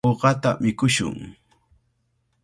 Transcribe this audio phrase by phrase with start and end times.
[0.09, 1.17] Uqata mikushun.